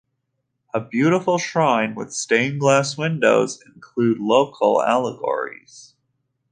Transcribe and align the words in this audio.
A 0.73 0.79
beautiful 0.79 1.37
shrine 1.37 1.93
with 1.93 2.11
Stained 2.11 2.59
glass 2.59 2.97
windows 2.97 3.61
include 3.67 4.17
local 4.19 4.81
allegories. 4.81 5.93